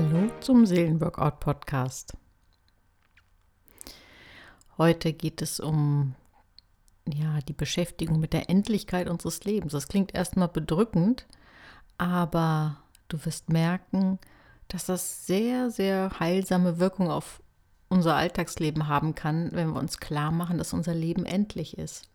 [0.00, 2.16] Hallo zum Seelenworkout Podcast.
[4.76, 6.14] Heute geht es um
[7.12, 9.72] ja, die Beschäftigung mit der Endlichkeit unseres Lebens.
[9.72, 11.26] Das klingt erstmal bedrückend,
[11.96, 12.76] aber
[13.08, 14.20] du wirst merken,
[14.68, 17.42] dass das sehr, sehr heilsame Wirkung auf
[17.88, 22.08] unser Alltagsleben haben kann, wenn wir uns klar machen, dass unser Leben endlich ist.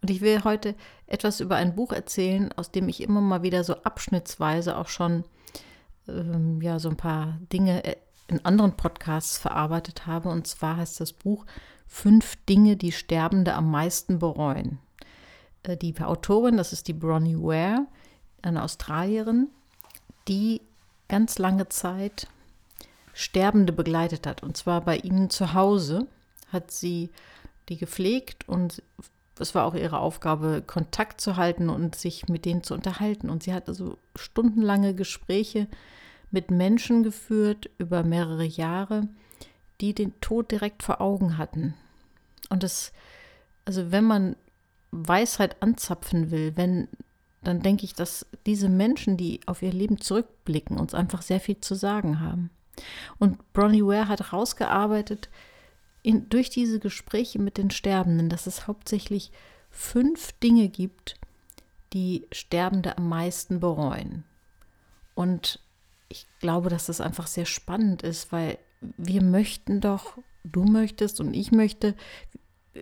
[0.00, 0.76] Und ich will heute
[1.08, 5.24] etwas über ein Buch erzählen, aus dem ich immer mal wieder so abschnittsweise auch schon
[6.08, 7.96] ähm, ja so ein paar Dinge äh,
[8.28, 10.28] in anderen Podcasts verarbeitet habe.
[10.28, 11.46] Und zwar heißt das Buch
[11.86, 14.78] Fünf Dinge, die Sterbende am meisten bereuen.
[15.64, 17.86] Äh, die Autorin, das ist die Bronnie Ware,
[18.42, 19.48] eine Australierin,
[20.28, 20.62] die
[21.08, 22.28] ganz lange Zeit
[23.12, 24.42] Sterbende begleitet hat.
[24.42, 26.06] Und zwar bei ihnen zu Hause
[26.52, 27.10] hat sie
[27.68, 28.82] die gepflegt und
[29.40, 33.30] es war auch ihre Aufgabe, Kontakt zu halten und sich mit denen zu unterhalten.
[33.30, 35.66] Und sie hatte so stundenlange Gespräche
[36.30, 39.08] mit Menschen geführt über mehrere Jahre,
[39.80, 41.74] die den Tod direkt vor Augen hatten.
[42.48, 42.92] Und das,
[43.64, 44.36] also wenn man
[44.90, 46.88] Weisheit anzapfen will, wenn,
[47.42, 51.60] dann denke ich, dass diese Menschen, die auf ihr Leben zurückblicken, uns einfach sehr viel
[51.60, 52.50] zu sagen haben.
[53.18, 55.28] Und Bronnie Ware hat herausgearbeitet,
[56.02, 59.30] in, durch diese Gespräche mit den Sterbenden, dass es hauptsächlich
[59.70, 61.16] fünf Dinge gibt,
[61.92, 64.24] die Sterbende am meisten bereuen.
[65.14, 65.60] Und
[66.08, 71.34] ich glaube, dass das einfach sehr spannend ist, weil wir möchten doch, du möchtest und
[71.34, 71.94] ich möchte,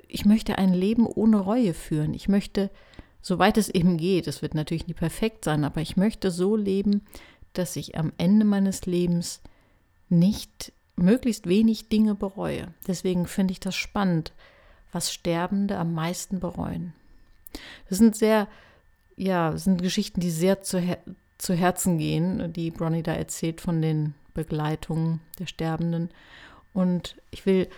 [0.06, 2.14] ich möchte ein Leben ohne Reue führen.
[2.14, 2.70] Ich möchte,
[3.20, 7.04] soweit es eben geht, es wird natürlich nie perfekt sein, aber ich möchte so leben,
[7.52, 9.42] dass ich am Ende meines Lebens
[10.08, 12.68] nicht möglichst wenig Dinge bereue.
[12.86, 14.32] Deswegen finde ich das spannend,
[14.92, 16.92] was Sterbende am meisten bereuen.
[17.88, 18.48] Das sind sehr,
[19.16, 20.98] ja, sind Geschichten, die sehr zu, her
[21.38, 26.10] zu Herzen gehen, die Bronnie da erzählt von den Begleitungen der Sterbenden.
[26.72, 27.68] Und ich will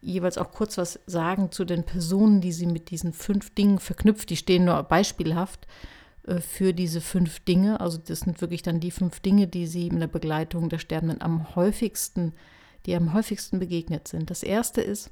[0.00, 4.30] jeweils auch kurz was sagen zu den Personen, die sie mit diesen fünf Dingen verknüpft.
[4.30, 5.66] Die stehen nur beispielhaft
[6.40, 7.80] für diese fünf Dinge.
[7.80, 11.20] Also das sind wirklich dann die fünf Dinge, die sie in der Begleitung der Sterbenden
[11.20, 12.32] am häufigsten,
[12.86, 14.30] die am häufigsten begegnet sind.
[14.30, 15.10] Das erste ist,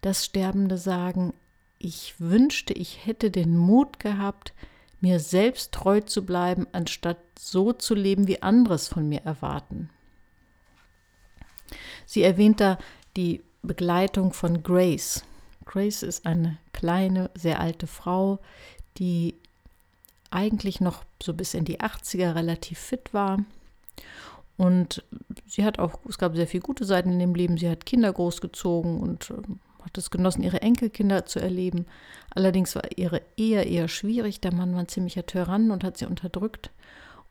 [0.00, 1.32] dass Sterbende sagen,
[1.78, 4.52] ich wünschte, ich hätte den Mut gehabt,
[5.00, 9.90] mir selbst treu zu bleiben, anstatt so zu leben, wie andere es von mir erwarten.
[12.06, 12.78] Sie erwähnt da
[13.16, 15.24] die Begleitung von Grace.
[15.64, 18.40] Grace ist eine kleine, sehr alte Frau,
[18.98, 19.36] die
[20.34, 23.38] eigentlich noch so bis in die 80er relativ fit war.
[24.56, 25.04] Und
[25.46, 27.58] sie hat auch, es gab sehr viele gute Seiten in dem Leben.
[27.58, 31.86] Sie hat Kinder großgezogen und ähm, hat es genossen, ihre Enkelkinder zu erleben.
[32.30, 34.40] Allerdings war ihre Ehe eher schwierig.
[34.40, 36.70] Der Mann war ein ziemlicher Tyrann und hat sie unterdrückt.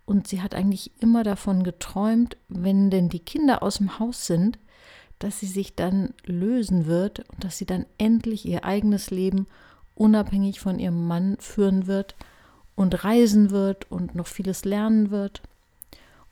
[0.06, 4.60] Und sie hat eigentlich immer davon geträumt, wenn denn die Kinder aus dem Haus sind,
[5.20, 9.48] dass sie sich dann lösen wird und dass sie dann endlich ihr eigenes Leben
[9.96, 12.16] unabhängig von ihrem Mann führen wird
[12.76, 15.42] und reisen wird und noch vieles lernen wird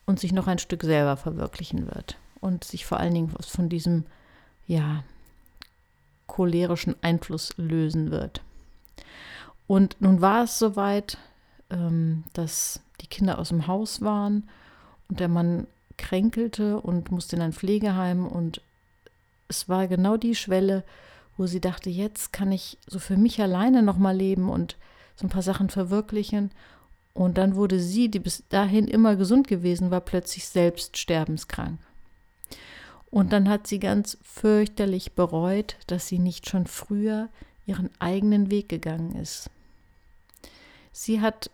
[0.06, 4.06] und sich noch ein Stück selber verwirklichen wird und sich vor allen Dingen von diesem,
[4.68, 5.03] ja,
[6.28, 8.41] cholerischen Einfluss lösen wird.
[9.68, 11.18] Und nun war es soweit,
[11.69, 14.50] ähm, dass die Kinder aus dem Haus waren
[15.09, 18.62] und der Mann kränkelte und musste in ein Pflegeheim und
[19.47, 20.84] es war genau die Schwelle,
[21.38, 24.78] wo sie dachte, jetzt kann ich so für mich alleine noch mal leben und
[25.16, 26.51] so ein paar Sachen verwirklichen.
[27.13, 31.79] Und dann wurde sie, die bis dahin immer gesund gewesen war, plötzlich selbst sterbenskrank.
[33.09, 37.29] Und dann hat sie ganz fürchterlich bereut, dass sie nicht schon früher
[37.66, 39.49] ihren eigenen Weg gegangen ist.
[40.94, 41.51] Sie hat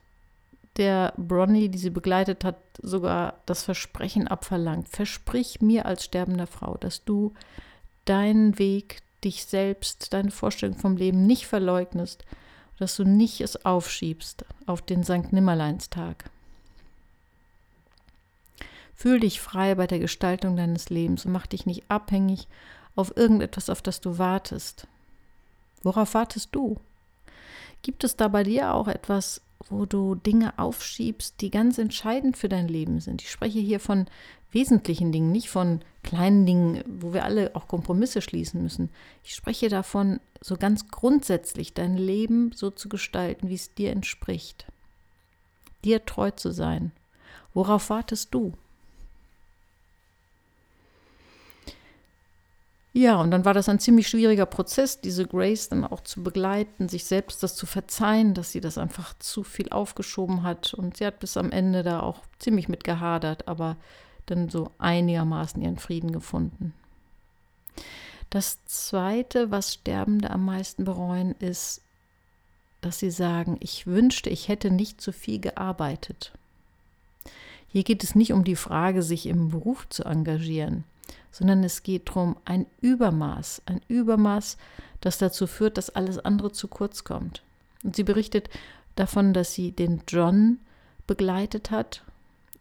[0.78, 4.90] der Bronny, die sie begleitet hat, sogar das Versprechen abverlangt.
[4.90, 7.34] Versprich mir als sterbender Frau, dass du
[8.06, 12.24] deinen Weg, dich selbst, deine Vorstellung vom Leben nicht verleugnest,
[12.80, 16.30] dass du nicht es aufschiebst auf den Sankt Nimmerleinstag.
[18.96, 22.48] Fühl dich frei bei der Gestaltung deines Lebens und mach dich nicht abhängig
[22.96, 24.88] auf irgendetwas, auf das du wartest.
[25.84, 26.78] Worauf wartest du?
[27.84, 32.50] Gibt es da bei dir auch etwas, wo du Dinge aufschiebst, die ganz entscheidend für
[32.50, 33.22] dein Leben sind?
[33.22, 34.06] Ich spreche hier von
[34.52, 38.90] wesentlichen Dingen, nicht von kleinen Dingen, wo wir alle auch Kompromisse schließen müssen.
[39.24, 44.68] Ich spreche davon, so ganz grundsätzlich dein Leben so zu gestalten, wie es dir entspricht.
[45.84, 46.92] Dir treu zu sein.
[47.54, 48.54] Worauf wartest du?
[52.98, 56.90] Ja, und dann war das ein ziemlich schwieriger Prozess, diese Grace dann auch zu begleiten,
[56.90, 60.74] sich selbst das zu verzeihen, dass sie das einfach zu viel aufgeschoben hat.
[60.74, 63.78] Und sie hat bis am Ende da auch ziemlich mit gehadert, aber
[64.26, 66.74] dann so einigermaßen ihren Frieden gefunden.
[68.32, 71.84] Das Zweite, was Sterbende am meisten bereuen, ist,
[72.82, 76.32] dass sie sagen, ich wünschte, ich hätte nicht so viel gearbeitet.
[77.68, 80.84] Hier geht es nicht um die Frage, sich im Beruf zu engagieren,
[81.38, 84.58] sondern es geht darum, ein Übermaß, ein Übermaß,
[85.02, 87.44] das dazu führt, dass alles andere zu kurz kommt.
[87.84, 88.50] Und sie berichtet
[88.96, 90.58] davon, dass sie den John
[91.06, 92.04] begleitet hat,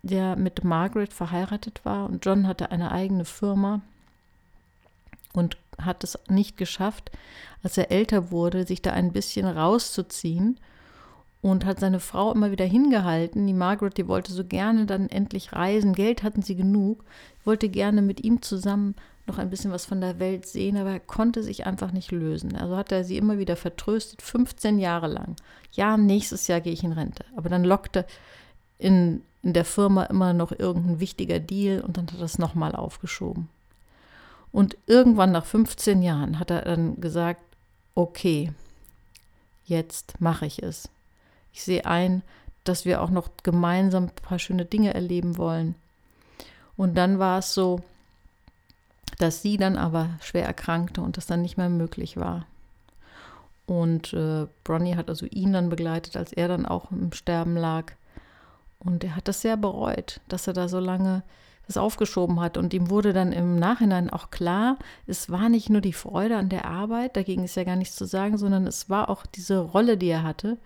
[0.02, 2.06] der mit Margaret verheiratet war.
[2.06, 3.80] Und John hatte eine eigene Firma
[5.32, 7.10] und hat es nicht geschafft,
[7.62, 10.60] als er älter wurde, sich da ein bisschen rauszuziehen
[11.50, 13.46] und hat seine Frau immer wieder hingehalten.
[13.46, 15.92] Die Margaret, die wollte so gerne dann endlich reisen.
[15.92, 17.04] Geld hatten sie genug,
[17.44, 18.96] wollte gerne mit ihm zusammen
[19.28, 22.56] noch ein bisschen was von der Welt sehen, aber er konnte sich einfach nicht lösen.
[22.56, 25.36] Also hat er sie immer wieder vertröstet, 15 Jahre lang.
[25.70, 27.24] Ja, nächstes Jahr gehe ich in Rente.
[27.36, 28.06] Aber dann lockte
[28.78, 32.74] in, in der Firma immer noch irgendein wichtiger Deal und dann hat er es nochmal
[32.74, 33.48] aufgeschoben.
[34.50, 37.40] Und irgendwann nach 15 Jahren hat er dann gesagt,
[37.94, 38.52] okay,
[39.64, 40.88] jetzt mache ich es.
[41.56, 42.20] Ich sehe ein,
[42.64, 45.74] dass wir auch noch gemeinsam ein paar schöne Dinge erleben wollen.
[46.76, 47.80] Und dann war es so,
[49.16, 52.44] dass sie dann aber schwer erkrankte und das dann nicht mehr möglich war.
[53.64, 57.94] Und äh, Bronny hat also ihn dann begleitet, als er dann auch im Sterben lag.
[58.78, 61.22] Und er hat das sehr bereut, dass er da so lange
[61.66, 62.58] das aufgeschoben hat.
[62.58, 64.76] Und ihm wurde dann im Nachhinein auch klar,
[65.06, 68.04] es war nicht nur die Freude an der Arbeit, dagegen ist ja gar nichts zu
[68.04, 70.58] sagen, sondern es war auch diese Rolle, die er hatte,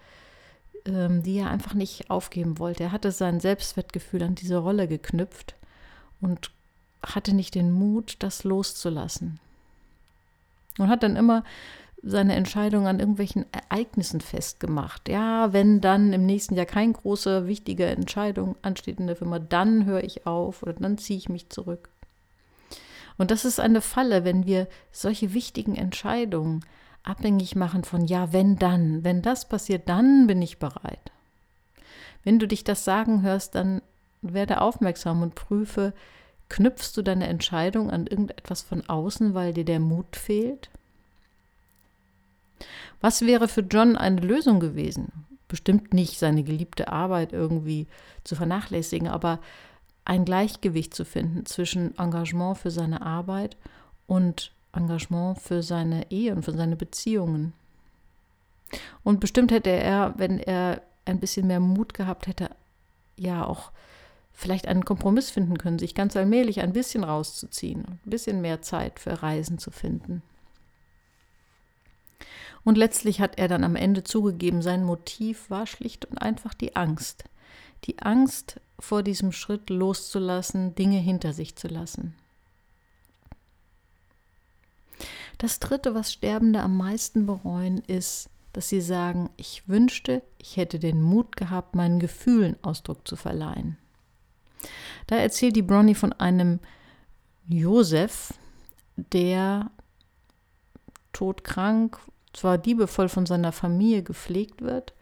[0.90, 2.84] die er einfach nicht aufgeben wollte.
[2.84, 5.54] Er hatte sein Selbstwertgefühl an diese Rolle geknüpft
[6.20, 6.50] und
[7.02, 9.40] hatte nicht den Mut, das loszulassen.
[10.78, 11.44] Und hat dann immer
[12.02, 15.08] seine Entscheidung an irgendwelchen Ereignissen festgemacht.
[15.08, 19.84] Ja, wenn dann im nächsten Jahr keine große, wichtige Entscheidung ansteht in der Firma, dann
[19.84, 21.90] höre ich auf oder dann ziehe ich mich zurück.
[23.18, 26.64] Und das ist eine Falle, wenn wir solche wichtigen Entscheidungen
[27.02, 31.12] abhängig machen von ja, wenn dann, wenn das passiert, dann bin ich bereit.
[32.22, 33.82] Wenn du dich das sagen hörst, dann
[34.22, 35.94] werde aufmerksam und prüfe,
[36.48, 40.68] knüpfst du deine Entscheidung an irgendetwas von außen, weil dir der Mut fehlt?
[43.00, 45.26] Was wäre für John eine Lösung gewesen?
[45.48, 47.86] Bestimmt nicht seine geliebte Arbeit irgendwie
[48.24, 49.40] zu vernachlässigen, aber
[50.04, 53.56] ein Gleichgewicht zu finden zwischen Engagement für seine Arbeit
[54.06, 57.52] und Engagement für seine Ehe und für seine Beziehungen.
[59.02, 62.50] Und bestimmt hätte er, wenn er ein bisschen mehr Mut gehabt hätte,
[63.16, 63.72] ja auch
[64.32, 68.98] vielleicht einen Kompromiss finden können, sich ganz allmählich ein bisschen rauszuziehen, ein bisschen mehr Zeit
[68.98, 70.22] für Reisen zu finden.
[72.64, 76.76] Und letztlich hat er dann am Ende zugegeben, sein Motiv war schlicht und einfach die
[76.76, 77.24] Angst.
[77.84, 82.14] Die Angst vor diesem Schritt loszulassen, Dinge hinter sich zu lassen.
[85.40, 90.78] Das Dritte, was Sterbende am meisten bereuen, ist, dass sie sagen, ich wünschte, ich hätte
[90.78, 93.78] den Mut gehabt, meinen Gefühlen Ausdruck zu verleihen.
[95.06, 96.60] Da erzählt die Bronnie von einem
[97.48, 98.34] Josef,
[98.96, 99.70] der
[101.14, 101.98] todkrank,
[102.34, 104.92] zwar liebevoll von seiner Familie gepflegt wird,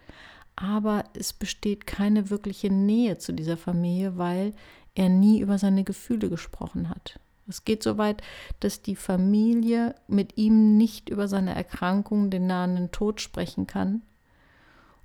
[0.55, 4.55] aber es besteht keine wirkliche Nähe zu dieser Familie, weil
[4.95, 7.19] er nie über seine Gefühle gesprochen hat.
[7.49, 8.23] Es geht so weit,
[8.61, 14.03] dass die Familie mit ihm nicht über seine Erkrankung, den nahenden Tod sprechen kann.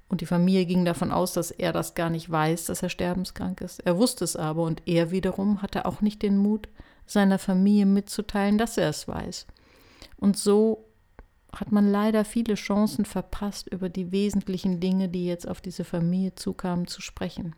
[0.10, 3.62] Und die Familie ging davon aus, dass er das gar nicht weiß, dass er sterbenskrank
[3.62, 3.80] ist.
[3.80, 6.68] Er wusste es aber und er wiederum hatte auch nicht den Mut,
[7.06, 9.48] seiner Familie mitzuteilen, dass er es weiß.
[10.18, 10.86] Und so
[11.52, 16.36] hat man leider viele Chancen verpasst, über die wesentlichen Dinge, die jetzt auf diese Familie
[16.36, 17.56] zukamen, zu sprechen.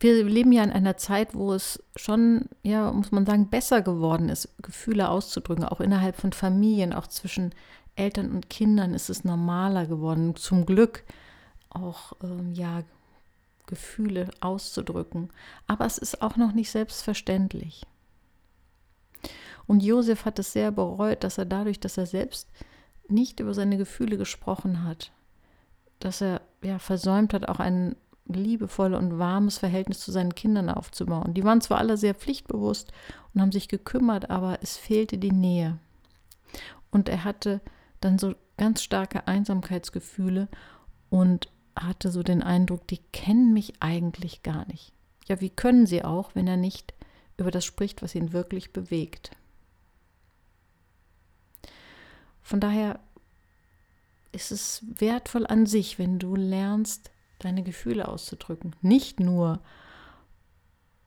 [0.00, 4.28] Wir leben ja in einer Zeit, wo es schon, ja, muss man sagen, besser geworden
[4.28, 7.54] ist, Gefühle auszudrücken, auch innerhalb von Familien, auch zwischen
[7.96, 10.34] Eltern und Kindern ist es normaler geworden.
[10.34, 11.04] Zum Glück
[11.70, 12.82] auch, ähm, ja,
[13.66, 15.30] Gefühle auszudrücken.
[15.66, 17.86] Aber es ist auch noch nicht selbstverständlich.
[19.66, 22.48] Und Josef hat es sehr bereut, dass er dadurch, dass er selbst
[23.08, 25.12] nicht über seine Gefühle gesprochen hat,
[26.00, 31.34] dass er ja versäumt hat, auch einen liebevolles und warmes Verhältnis zu seinen Kindern aufzubauen.
[31.34, 32.92] Die waren zwar alle sehr pflichtbewusst
[33.32, 35.78] und haben sich gekümmert, aber es fehlte die Nähe.
[36.90, 37.60] Und er hatte
[38.00, 40.48] dann so ganz starke Einsamkeitsgefühle
[41.10, 44.92] und hatte so den Eindruck, die kennen mich eigentlich gar nicht.
[45.26, 46.94] Ja, wie können sie auch, wenn er nicht
[47.36, 49.32] über das spricht, was ihn wirklich bewegt?
[52.42, 53.00] Von daher
[54.32, 57.10] ist es wertvoll an sich, wenn du lernst,
[57.44, 58.74] deine Gefühle auszudrücken.
[58.82, 59.60] Nicht nur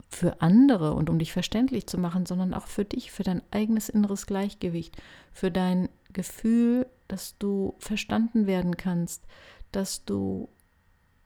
[0.09, 3.89] für andere und um dich verständlich zu machen, sondern auch für dich, für dein eigenes
[3.89, 4.95] inneres Gleichgewicht,
[5.33, 9.25] für dein Gefühl, dass du verstanden werden kannst,
[9.71, 10.49] dass du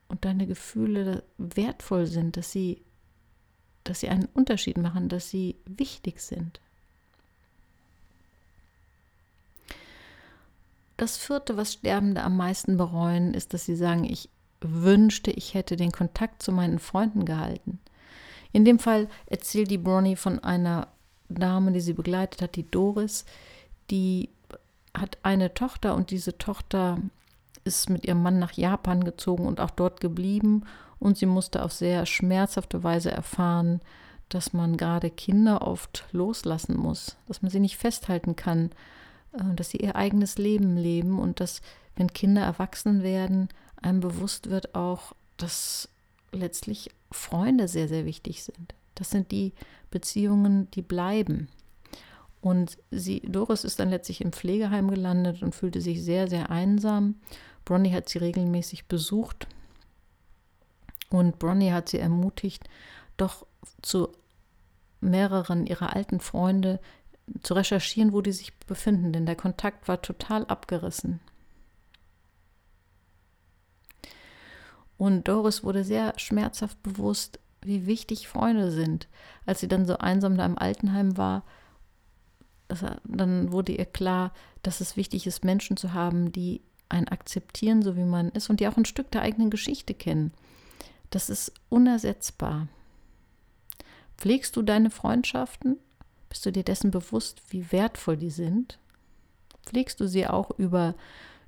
[0.08, 2.82] und deine Gefühle wertvoll sind, dass sie,
[3.84, 6.60] dass sie einen Unterschied machen, dass sie wichtig sind.
[10.98, 14.28] Das vierte, was Sterbende am meisten bereuen, ist, dass sie sagen, ich
[14.62, 17.80] wünschte, ich hätte den Kontakt zu meinen Freunden gehalten.
[18.52, 20.88] In dem Fall erzählt die Bronnie von einer
[21.28, 23.24] Dame, die sie begleitet hat, die Doris,
[23.90, 24.28] die
[24.94, 26.98] hat eine Tochter und diese Tochter
[27.64, 30.64] ist mit ihrem Mann nach Japan gezogen und auch dort geblieben
[30.98, 33.80] und sie musste auf sehr schmerzhafte Weise erfahren,
[34.28, 38.70] dass man gerade Kinder oft loslassen muss, dass man sie nicht festhalten kann,
[39.32, 41.60] äh, dass sie ihr eigenes Leben leben und dass,
[41.96, 43.48] wenn Kinder erwachsen werden,
[43.82, 45.88] einem bewusst wird auch, dass
[46.32, 48.74] letztlich Freunde sehr, sehr wichtig sind.
[48.94, 49.52] Das sind die
[49.90, 51.48] Beziehungen, die bleiben.
[52.40, 57.16] Und sie, Doris ist dann letztlich im Pflegeheim gelandet und fühlte sich sehr, sehr einsam.
[57.64, 59.46] Bronny hat sie regelmäßig besucht
[61.10, 62.68] und Bronny hat sie ermutigt,
[63.16, 63.46] doch
[63.82, 64.08] zu
[65.00, 66.80] mehreren ihrer alten Freunde
[67.42, 71.20] zu recherchieren, wo die sich befinden, denn der Kontakt war total abgerissen.
[75.02, 79.08] Und Doris wurde sehr schmerzhaft bewusst, wie wichtig Freunde sind.
[79.46, 81.42] Als sie dann so einsam da im Altenheim war,
[83.02, 84.32] dann wurde ihr klar,
[84.62, 88.60] dass es wichtig ist, Menschen zu haben, die einen akzeptieren, so wie man ist und
[88.60, 90.32] die auch ein Stück der eigenen Geschichte kennen.
[91.10, 92.68] Das ist unersetzbar.
[94.18, 95.78] Pflegst du deine Freundschaften?
[96.28, 98.78] Bist du dir dessen bewusst, wie wertvoll die sind?
[99.66, 100.94] Pflegst du sie auch über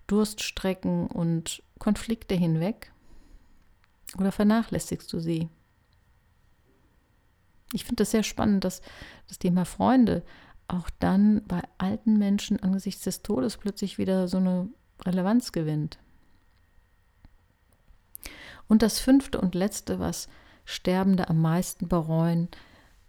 [0.09, 2.91] Durststrecken und Konflikte hinweg?
[4.19, 5.49] Oder vernachlässigst du sie?
[7.73, 8.83] Ich finde das sehr spannend, dass
[9.29, 10.23] das Thema Freunde
[10.69, 14.69] auch dann bei alten Menschen angesichts des Todes plötzlich wieder so eine
[15.05, 15.99] Relevanz gewinnt.
[18.69, 20.29] Und das fünfte und letzte, was
[20.65, 22.49] Sterbende am meisten bereuen,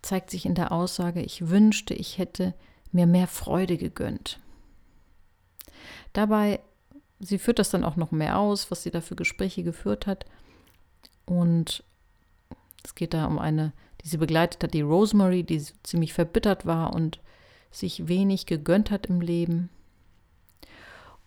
[0.02, 2.54] zeigt sich in der Aussage, ich wünschte, ich hätte
[2.92, 4.40] mir mehr Freude gegönnt.
[6.14, 6.60] Dabei,
[7.20, 10.26] sie führt das dann auch noch mehr aus, was sie da für Gespräche geführt hat.
[11.26, 11.84] Und
[12.84, 16.94] es geht da um eine, die sie begleitet hat, die Rosemary, die ziemlich verbittert war
[16.94, 17.20] und
[17.72, 19.70] sich wenig gegönnt hat im Leben.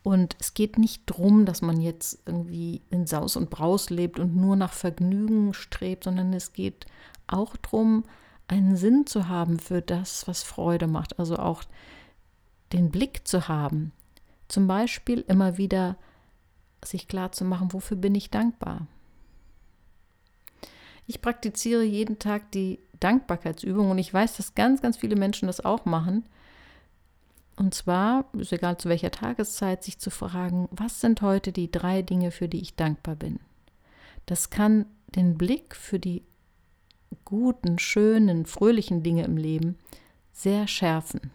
[0.02, 4.36] Und es geht nicht darum, dass man jetzt irgendwie in Saus und Braus lebt und
[4.36, 6.86] nur nach Vergnügen strebt, sondern es geht
[7.26, 8.04] auch darum,
[8.46, 11.18] einen Sinn zu haben für das, was Freude macht.
[11.18, 11.62] Also auch
[12.72, 13.92] den Blick zu haben.
[14.48, 15.96] Zum Beispiel immer wieder
[16.82, 18.86] sich klar zu machen, wofür bin ich dankbar.
[21.08, 25.64] Ich praktiziere jeden Tag die Dankbarkeitsübung und ich weiß, dass ganz, ganz viele Menschen das
[25.64, 26.24] auch machen.
[27.56, 32.02] Und zwar, ist egal zu welcher Tageszeit, sich zu fragen, was sind heute die drei
[32.02, 33.40] Dinge, für die ich dankbar bin.
[34.26, 34.84] Das kann
[35.16, 36.22] den Blick für die
[37.24, 39.78] guten, schönen, fröhlichen Dinge im Leben
[40.32, 41.30] sehr schärfen.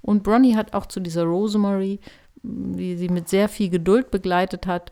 [0.00, 2.00] Und Bronnie hat auch zu dieser Rosemary,
[2.42, 4.90] die sie mit sehr viel Geduld begleitet hat,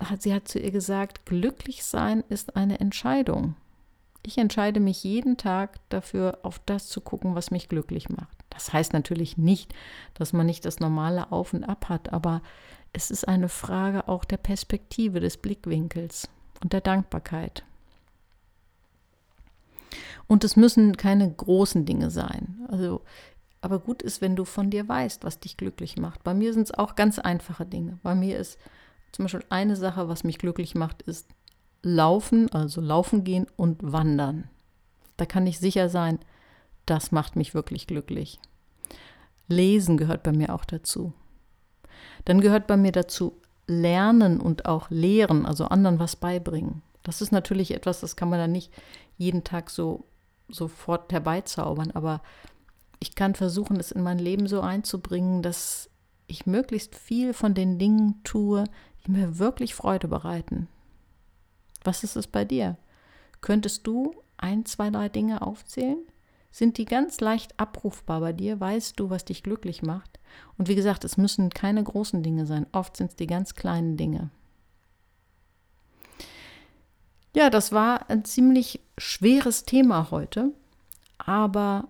[0.00, 3.56] hat, sie hat zu ihr gesagt, glücklich sein ist eine Entscheidung.
[4.22, 8.36] Ich entscheide mich jeden Tag dafür, auf das zu gucken, was mich glücklich macht.
[8.50, 9.74] Das heißt natürlich nicht,
[10.14, 12.42] dass man nicht das normale Auf und Ab hat, aber
[12.92, 16.28] es ist eine Frage auch der Perspektive, des Blickwinkels
[16.62, 17.64] und der Dankbarkeit.
[20.26, 22.66] Und es müssen keine großen Dinge sein.
[22.68, 23.02] Also,
[23.60, 26.24] aber gut ist, wenn du von dir weißt, was dich glücklich macht.
[26.24, 27.98] Bei mir sind es auch ganz einfache Dinge.
[28.02, 28.58] Bei mir ist
[29.16, 31.26] zum Beispiel eine Sache, was mich glücklich macht, ist
[31.82, 34.50] Laufen, also Laufen gehen und Wandern.
[35.16, 36.18] Da kann ich sicher sein,
[36.84, 38.38] das macht mich wirklich glücklich.
[39.48, 41.14] Lesen gehört bei mir auch dazu.
[42.26, 46.82] Dann gehört bei mir dazu Lernen und auch Lehren, also anderen was beibringen.
[47.02, 48.70] Das ist natürlich etwas, das kann man dann nicht
[49.16, 50.04] jeden Tag so
[50.48, 52.20] sofort herbeizaubern, aber
[53.00, 55.88] ich kann versuchen, es in mein Leben so einzubringen, dass
[56.26, 58.64] ich möglichst viel von den Dingen tue,
[59.06, 60.68] die mir wirklich Freude bereiten.
[61.84, 62.76] Was ist es bei dir?
[63.40, 65.98] Könntest du ein, zwei, drei Dinge aufzählen?
[66.50, 68.58] Sind die ganz leicht abrufbar bei dir?
[68.58, 70.18] Weißt du, was dich glücklich macht?
[70.58, 72.66] Und wie gesagt, es müssen keine großen Dinge sein.
[72.72, 74.30] Oft sind es die ganz kleinen Dinge.
[77.34, 80.52] Ja, das war ein ziemlich schweres Thema heute,
[81.18, 81.88] aber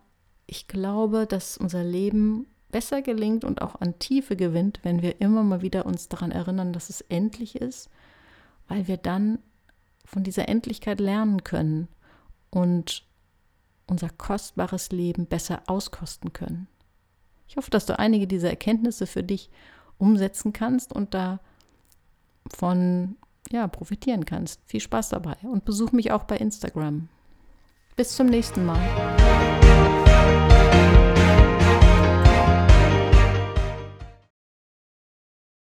[0.48, 5.42] ich glaube, dass unser Leben besser gelingt und auch an Tiefe gewinnt, wenn wir immer
[5.42, 7.88] mal wieder uns daran erinnern, dass es endlich ist,
[8.68, 9.38] weil wir dann
[10.04, 11.88] von dieser Endlichkeit lernen können
[12.50, 13.02] und
[13.86, 16.68] unser kostbares Leben besser auskosten können.
[17.48, 19.48] Ich hoffe, dass du einige dieser Erkenntnisse für dich
[19.96, 23.16] umsetzen kannst und davon
[23.50, 24.60] ja, profitieren kannst.
[24.66, 27.08] Viel Spaß dabei und besuch mich auch bei Instagram.
[27.96, 29.15] Bis zum nächsten Mal.